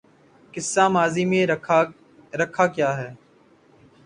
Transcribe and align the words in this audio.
قصہ 0.53 0.87
ماضی 0.87 1.25
میں 1.25 1.45
رکھا 2.33 2.65
کیا 2.67 2.97
ہے 2.97 3.09